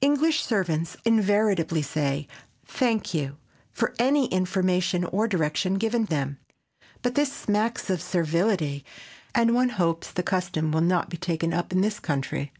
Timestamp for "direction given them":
5.26-6.38